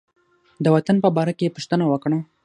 [0.63, 2.17] د وطن په باره کې یې پوښتنه وکړه.